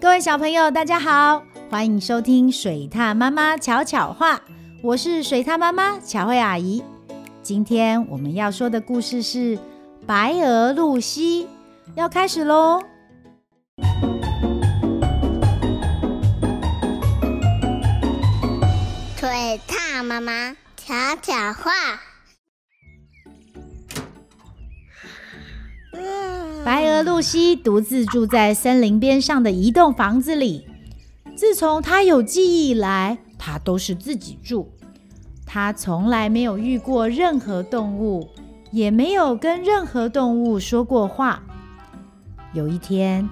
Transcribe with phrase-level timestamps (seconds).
[0.00, 4.40] 各位小朋友，大家好，欢迎收听水獭妈妈巧巧话，
[4.82, 6.82] 我是水獭妈妈巧慧阿姨。
[7.42, 9.56] 今天我们要说的故事是
[10.06, 11.44] 《白鹅露西》，
[11.96, 12.82] 要开始喽。
[19.18, 22.09] 水獭妈妈巧巧话。
[26.64, 30.66] 白鹅露西独自住在森林边上的一栋房子里。
[31.34, 34.70] 自从她有记忆以来，她都是自己住。
[35.46, 38.28] 她从来没有遇过任何动物，
[38.72, 41.42] 也没有跟任何动物说过话。
[42.52, 43.28] 有一天，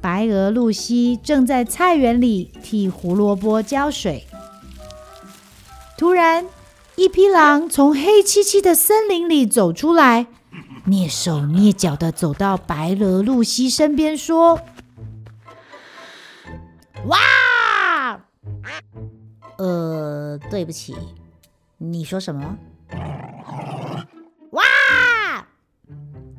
[0.00, 4.24] 白鹅露西正在菜园里替胡萝卜浇水，
[5.96, 6.46] 突然，
[6.94, 10.26] 一匹狼从黑漆漆的森林里走出来。
[10.88, 14.58] 蹑手蹑脚地走到白鹅露西身边，说
[17.04, 18.18] ：“哇，
[19.58, 20.96] 呃，对不起，
[21.76, 22.56] 你说什么？
[24.52, 24.62] 哇！”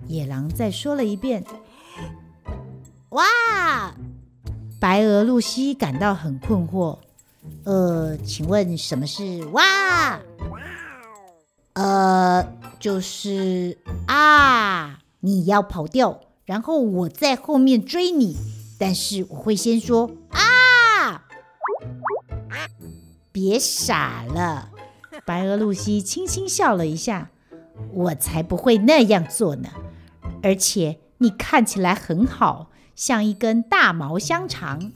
[0.08, 1.46] 野狼再说了一遍
[3.10, 3.24] ：“哇！”
[4.82, 6.98] 白鹅露西感到很困惑。
[7.66, 10.20] 呃，请问什么是哇？
[11.74, 12.44] 呃，
[12.80, 13.78] 就是
[14.08, 18.38] 啊，你要跑掉，然后我在后面追你，
[18.80, 21.26] 但是我会先说啊，
[23.32, 24.70] 别傻了。
[25.26, 27.30] 白鹅露西轻轻笑了一下，
[27.92, 29.70] 我才不会那样做呢。
[30.42, 34.92] 而且你看起来很好，像一根大毛香肠。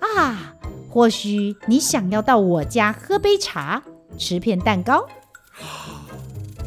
[0.00, 0.54] 啊，
[0.88, 3.82] 或许你想要到我家喝杯茶。
[4.16, 5.06] 吃片蛋糕？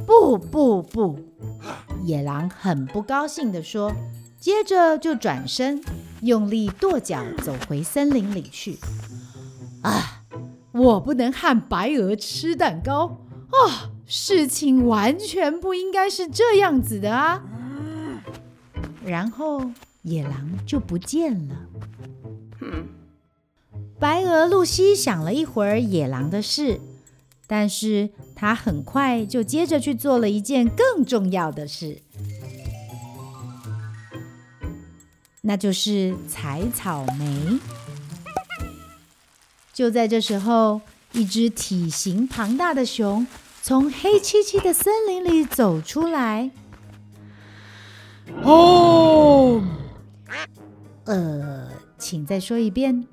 [0.08, 1.20] 不不不！
[2.06, 3.94] 野狼很不高兴地说，
[4.40, 5.84] 接着就转身，
[6.22, 8.80] 用力跺脚走回森林里去。
[9.82, 10.24] 啊，
[10.72, 13.18] 我不能和白鹅吃蛋糕
[13.50, 13.92] 啊！
[14.06, 17.44] 事情完全不应该是这样子的啊！
[19.04, 19.72] 然后
[20.04, 21.56] 野狼就不见了。
[24.00, 26.80] 白鹅露西想了一会儿野狼的事。
[27.50, 32.02] 但是他很快就接着去做了一件更重要的事，
[35.42, 37.60] 那就是采草莓。
[39.74, 40.82] 就在这时候，
[41.14, 43.26] 一只体型庞大的熊
[43.62, 46.52] 从黑漆漆的森林里走出来。
[48.44, 49.64] 哦，
[51.06, 53.08] 呃，请再说一遍。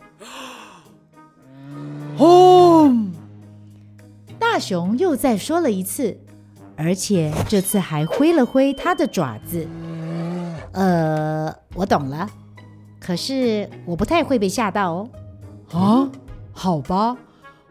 [2.19, 2.74] 哦。
[4.55, 6.17] 大熊又再说了一次，
[6.77, 9.67] 而且这次还挥了挥它的爪子。
[10.71, 12.31] 呃，我懂了，
[13.01, 15.09] 可是我不太会被吓到哦。
[15.73, 16.09] 啊，
[16.53, 17.17] 好吧，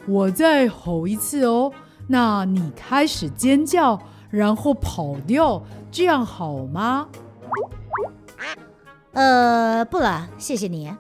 [0.06, 1.72] 我再吼一次哦。
[2.08, 3.98] 那你开始尖叫，
[4.30, 7.08] 然后跑掉，这样好吗？
[9.14, 10.94] 呃，不了，谢谢你。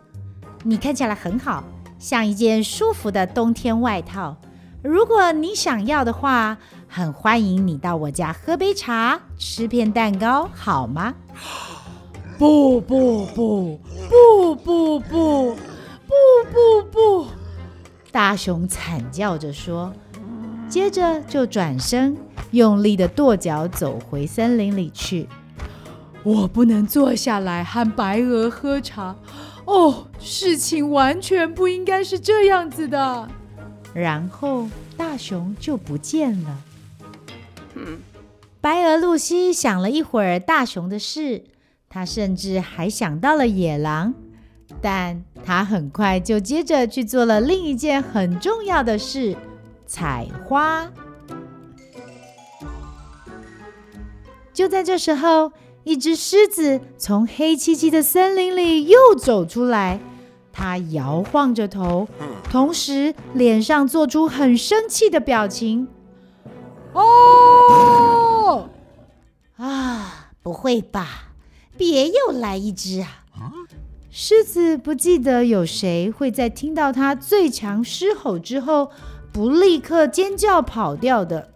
[0.64, 1.62] 你看起来很好，
[2.00, 4.38] 像一件舒服的冬天外套。
[4.84, 6.58] 如果你想要的话，
[6.90, 11.14] 很欢迎你到我家喝杯茶，吃片蛋糕，好吗？
[12.38, 13.80] 不不不
[14.10, 15.56] 不不不不
[16.52, 17.28] 不不！
[18.12, 19.94] 大熊惨叫着说，
[20.68, 22.18] 接着就转身，
[22.52, 25.30] 用力的跺脚走回森林里去。
[26.24, 29.16] 我不能坐下来和白鹅喝茶。
[29.64, 33.30] 哦，事情完全不应该是这样子的。
[33.94, 34.68] 然后
[34.98, 36.58] 大熊就不见了。
[38.59, 41.44] 白鹅露西想了一会儿大熊的事，
[41.90, 44.14] 她甚至还想到了野狼，
[44.81, 49.36] 但她很快就接着去做了另一件很重要的事——
[49.86, 50.90] 采花。
[54.54, 55.52] 就在这时候，
[55.84, 60.00] 一只狮子从黑漆漆的森林里又走出来。
[60.54, 62.08] 他摇晃着头，
[62.50, 65.88] 同时脸上做出很生气的表情。
[66.94, 68.70] 哦，
[69.58, 71.34] 啊，不会吧？
[71.76, 73.18] 别又来一只啊！
[74.12, 78.92] 狮子不记得有谁会在听到他最强狮吼之后
[79.32, 81.50] 不立刻尖叫跑掉的。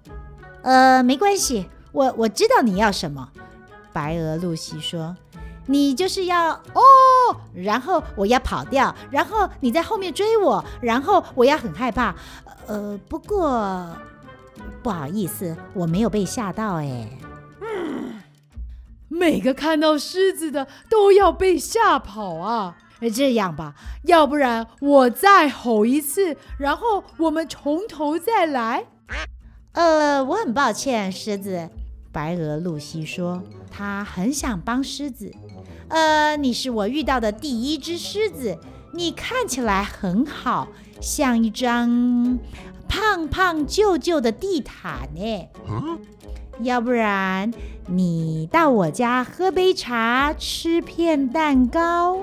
[0.64, 3.30] 呃，没关系，我我知道你要什么。
[3.94, 5.16] 白鹅露西说。
[5.68, 6.82] 你就是要哦，
[7.54, 12.16] 然后我要跑掉，然后你在后面追我，然后我要很害怕。
[12.66, 13.88] 呃，不过
[14.82, 17.10] 不好意思，我没有被吓到哎。
[19.10, 22.78] 每个看到狮子的都要被吓跑啊！
[23.16, 23.74] 这样吧，
[24.04, 28.86] 要不然我再吼一次，然后我们从头再来。
[29.72, 31.70] 呃，我很抱歉，狮子。
[32.12, 35.32] 白鹅露西说，她很想帮狮子。
[35.90, 38.58] 呃，你是我遇到的第一只狮子，
[38.94, 40.68] 你看起来很好，
[41.00, 42.40] 像一张
[42.88, 45.48] 胖胖旧旧的地毯呢。
[45.70, 46.00] 嗯？
[46.62, 47.54] 要不然
[47.88, 52.18] 你到我家喝杯茶，吃片蛋糕。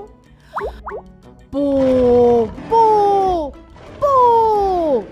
[1.50, 3.52] 不不
[4.00, 5.04] 不！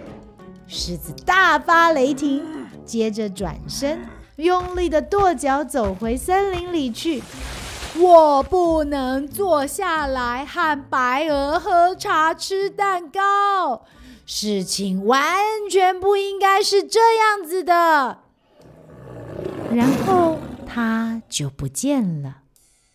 [0.67, 2.45] 狮子大发雷霆，
[2.85, 4.01] 接着转身，
[4.37, 7.23] 用力的跺脚走回森林里去。
[8.01, 13.85] 我不能坐下来和白鹅喝茶吃蛋糕，
[14.25, 15.37] 事情完
[15.71, 18.19] 全不应该是这样子的。
[19.73, 22.39] 然后他就不见了。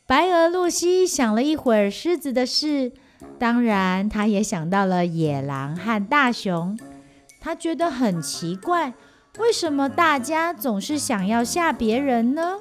[0.08, 2.94] 白鹅露西想了一会儿狮子的事，
[3.38, 6.78] 当然，他也想到了野狼和大熊。
[7.40, 8.94] 他觉得很奇怪，
[9.38, 12.60] 为什么大家总是想要吓别人呢？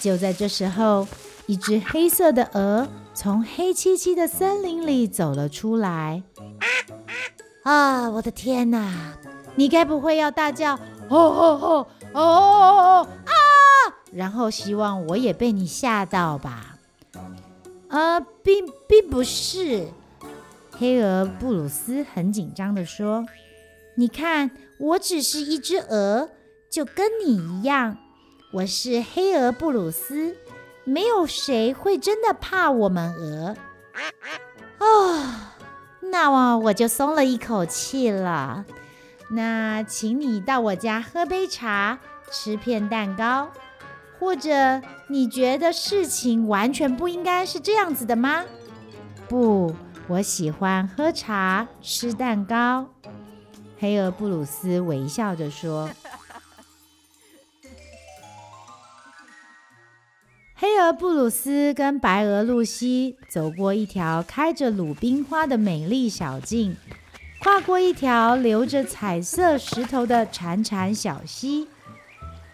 [0.00, 1.06] 就在这时候，
[1.46, 6.22] 一只黑色的鹅从黑漆漆的森林里走了出来。
[7.64, 9.16] 啊，我的天哪！
[9.56, 10.74] 你该不会要大叫
[11.10, 13.32] “哦哦哦哦哦啊”，
[14.12, 16.78] 然后希望我也被你吓到吧？
[17.88, 19.88] 呃，并并不是。
[20.78, 23.26] 黑鹅布鲁斯很紧张地说
[23.96, 26.30] ：“你看，我只是一只鹅，
[26.70, 27.98] 就跟你一样。”
[28.50, 30.34] 我是黑鹅布鲁斯，
[30.84, 33.54] 没有谁会真的怕我们鹅。
[34.78, 35.34] 哦，
[36.00, 38.64] 那我我就松了一口气了。
[39.30, 41.98] 那请你到我家喝杯茶，
[42.30, 43.50] 吃片蛋糕，
[44.18, 48.46] 或者你觉得事情完全不应该是这样子的吗？
[49.28, 49.74] 不，
[50.06, 52.86] 我喜欢喝茶，吃蛋糕。
[53.78, 55.90] 黑鹅布鲁斯微笑着说。
[60.92, 66.76] 布鲁斯跟白鹅露西走过一条开着鲁冰花的美丽小径，
[67.40, 71.68] 跨过一条流着彩色石头的潺潺小溪，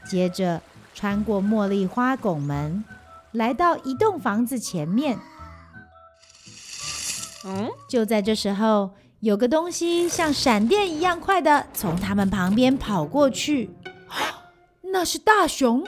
[0.08, 0.60] 接着
[0.94, 2.84] 穿过茉莉花拱门，
[3.32, 5.18] 来到一栋房子前面。
[7.46, 8.90] 嗯，就在这时候，
[9.20, 13.70] 有个东西像闪电一样快的从他们旁边跑过去，
[14.92, 15.86] 那是大熊。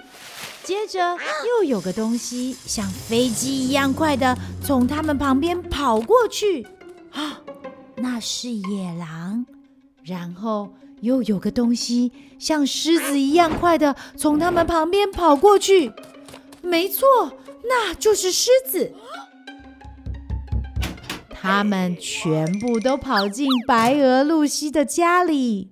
[0.67, 1.17] 接着
[1.47, 6.67] 又有个东西像飞机一样快的从他们旁边跑过去，
[7.13, 7.41] 啊，
[7.95, 9.47] 那是野狼。
[10.03, 12.11] 然后又有个东西
[12.41, 15.93] 像狮子一样快的从他们旁边跑过去，
[16.63, 17.07] 没错，
[17.69, 18.93] 那就是狮子。
[21.31, 25.71] 他们全部都跑进白鹅露西的家里。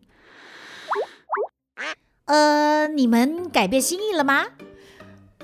[2.27, 4.47] 呃，你们改变心意了吗？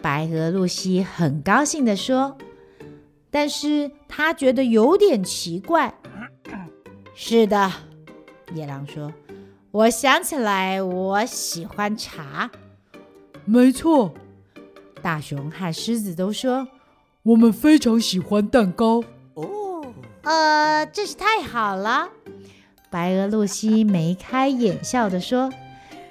[0.03, 2.37] 白鹅露西很高兴地说
[3.31, 5.95] ：“但是她觉得有点奇怪。
[7.15, 7.71] ”“是的。”
[8.55, 9.13] 野狼说
[9.71, 12.51] ，“我想起来，我喜欢茶。
[13.45, 14.15] ”“没错。”
[15.03, 16.69] 大熊和狮子都说
[17.23, 19.03] ：“我们非常喜欢蛋糕。
[19.35, 22.09] ”“哦，呃，真是太好了。”
[22.91, 25.51] 白鹅露西眉开眼笑地说：“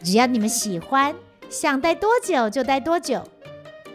[0.01, 1.13] 只要你们喜欢，
[1.49, 3.21] 想待多久就待多久。”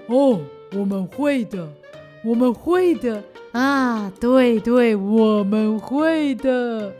[0.07, 0.39] 哦，
[0.73, 1.69] 我们会的，
[2.25, 4.13] 我们会的啊！
[4.21, 6.93] 对对，我们会的。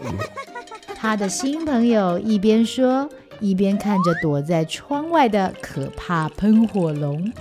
[0.96, 3.08] 他的新朋友一边说，
[3.40, 7.32] 一边看着躲在窗外的可怕喷火龙。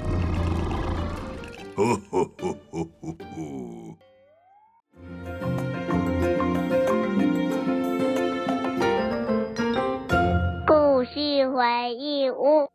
[10.68, 12.70] 故事回忆屋。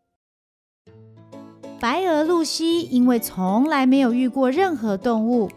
[1.84, 5.50] 白鹅露西因为从来没有遇过任何动物，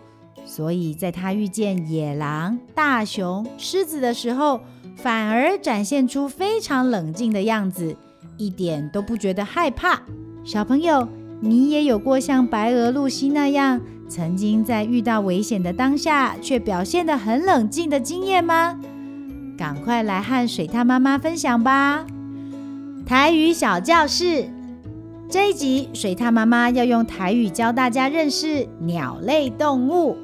[0.44, 4.60] 所以在她遇见野狼、大熊、狮子的时候，
[4.98, 7.96] 反而展现出非常冷静的样子，
[8.36, 10.02] 一点都不觉得害怕。
[10.44, 11.08] 小朋友，
[11.40, 13.80] 你也有过像白鹅露西那样，
[14.10, 18.78] 曾经在遇到危险的当下，却表现得很冷静的经验吗？
[19.58, 22.06] 赶快来和水獭妈妈分享吧！
[23.06, 24.50] 台语小教室。
[25.30, 30.16] 这一集，水獭妈妈要用台语教大家认识鸟类动物。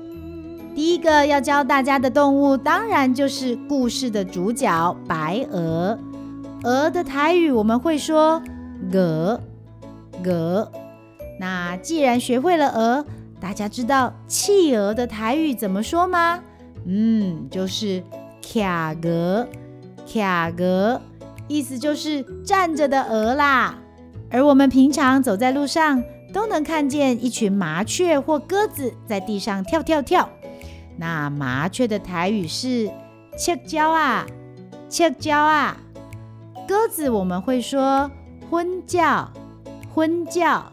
[0.74, 6.00] 第一个要教大家的动物，当然就是故事的主角白鹅。
[6.64, 8.42] 鹅的台语我们会说
[8.94, 9.42] “鹅”，
[10.24, 10.72] 鹅。
[11.38, 13.06] 那既然学会了鹅，
[13.42, 16.40] 大家知道企鹅的台语怎么说吗？
[16.86, 18.02] 嗯，就是
[18.42, 19.46] “卡鹅”，
[20.08, 21.02] 卡鹅，
[21.50, 23.78] 意思就是站着的鹅啦。
[24.34, 30.28] 而我们平常走在路上，都能看见一群麻雀或鸽子在地上跳跳跳。
[30.98, 32.92] 那麻雀的台语是
[33.38, 34.26] “切椒啊，
[34.90, 35.78] 切椒啊”。
[36.68, 38.10] 鸽子我们会说
[38.50, 39.32] “昏叫，
[39.94, 40.66] 昏叫”。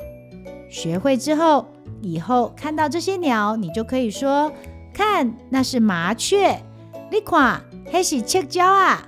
[0.71, 1.67] 学会之后，
[2.01, 4.51] 以后看到这些鸟，你就可以说
[4.95, 6.63] ：“看，那是麻雀。”
[7.13, 7.63] 你看，
[7.93, 9.07] 那是雀鸟啊，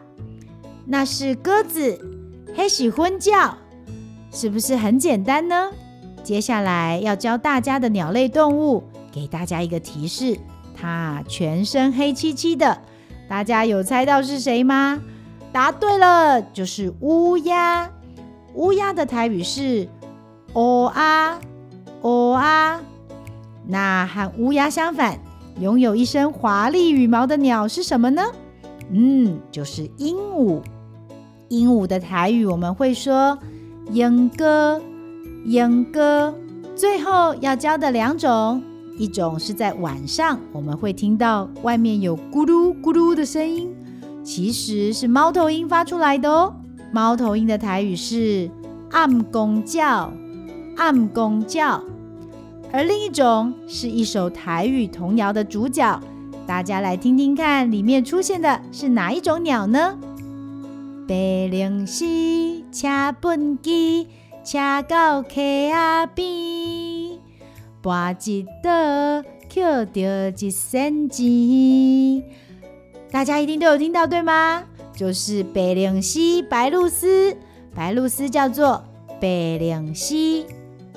[0.84, 1.98] 那是鸽子，
[2.54, 3.56] 那是昏叫，
[4.32, 5.70] 是不是很简单呢？
[6.24, 10.38] 接下来要教大家的鸟类动物，给大家一个提示：
[10.74, 12.78] 它全身黑漆漆的。
[13.28, 15.00] 大家有猜到是谁吗？
[15.52, 17.90] 答对了，就是乌鸦。
[18.54, 19.88] 乌鸦的台语是
[20.54, 21.38] “哦啊”。
[22.02, 22.80] 哦啊，
[23.66, 25.18] 那和乌鸦相反，
[25.60, 28.22] 拥有一身华丽羽毛的鸟是什么呢？
[28.90, 30.60] 嗯，就是鹦鹉。
[31.48, 33.38] 鹦鹉的台语我们会说
[33.90, 34.80] “莺歌”，
[35.44, 36.34] 莺歌。
[36.74, 38.62] 最后要教的两种，
[38.96, 43.74] 一种是在晚上我们会听到外面有咕噜咕噜的声音，
[44.22, 46.54] 其实是猫头鹰发出来的哦。
[46.90, 48.50] 猫头鹰的台语是
[48.90, 50.12] “暗公叫”，
[50.76, 51.82] 暗公叫。
[52.72, 56.00] 而另一种是一首台语童谣的主角，
[56.46, 59.98] 大家来听听看，里面出现的是哪一种鸟呢？
[61.12, 62.06] 白龙丝
[62.72, 62.88] 车
[63.20, 64.08] 本机，
[64.42, 66.26] 车到溪仔边，
[67.82, 70.00] 跋一倒，捡到
[70.38, 72.24] 一仙钱。
[73.10, 74.64] 大家一定都有听到，对吗？
[74.94, 77.36] 就是白龙丝，白露丝，
[77.74, 78.82] 白露丝叫做
[79.20, 80.46] 白龙丝，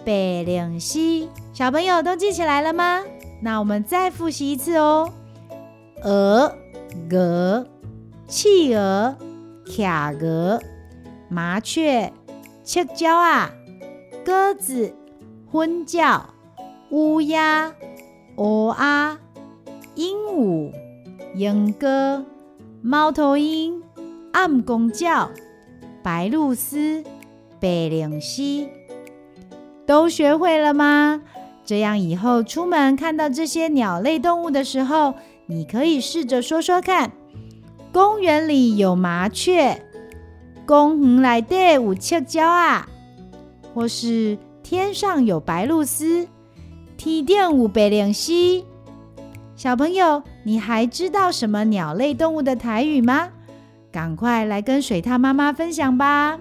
[0.05, 1.27] 白龙丝。
[1.51, 3.01] 小朋友都记起来了吗？
[3.41, 5.11] 那我们再复习一次哦。
[6.03, 6.55] 鹅、
[7.11, 7.67] 鹅、
[8.29, 9.17] 企鹅、
[9.65, 10.61] 卡鹅、
[11.29, 12.11] 麻雀、
[12.63, 13.51] 雀鸟啊、
[14.23, 14.93] 鸽子、
[15.51, 16.29] 昏叫、
[16.91, 17.73] 乌鸦、
[18.35, 19.19] 蚵啊、
[19.95, 20.71] 鹦鹉、
[21.35, 22.25] 莺歌、
[22.81, 23.81] 猫头鹰、
[24.31, 25.31] 暗公叫、
[26.03, 27.03] 白鹭鸶、
[27.59, 28.67] 白龙丝，
[29.85, 31.21] 都学会了吗？
[31.65, 35.15] 这样以后出门看到这些鸟类动物的时候，
[35.47, 37.11] 你可以试着说说看：
[37.95, 39.81] 公园里有麻雀，
[40.65, 42.85] 公园里的有雀鸟啊，
[43.73, 46.27] 或是天上有白鹭鸶，
[46.97, 48.61] 天顶有白龙丝。
[49.55, 53.29] 小朋友，你还知道什么鸟类动物的台语吗？
[53.93, 56.37] 赶快来跟水獭妈妈分享吧！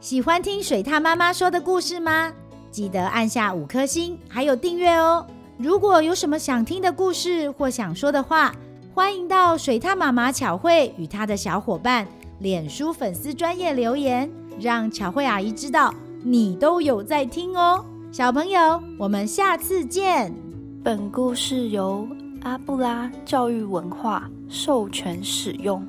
[0.00, 2.30] 喜欢听水獭妈妈说的故事吗？
[2.70, 5.26] 记得按下五颗星，还有订阅哦！
[5.56, 8.54] 如果有什么想听的故事或想说的话，
[8.94, 12.06] 欢迎到水獭妈妈巧慧与她的小伙伴
[12.40, 14.30] 脸书粉丝专业留言，
[14.60, 17.82] 让巧慧阿姨知道你都有在听哦。
[18.12, 20.30] 小朋友，我们下次见。
[20.84, 22.06] 本故事由
[22.42, 25.82] 阿布拉教育文化授权使用。